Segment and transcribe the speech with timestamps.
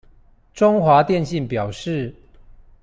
[0.51, 2.11] 中華電信表示